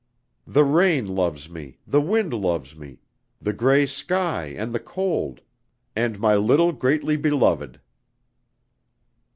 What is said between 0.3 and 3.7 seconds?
The rain loves me, the wind loves me, the